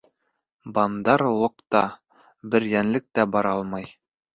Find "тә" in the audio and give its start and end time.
3.17-3.31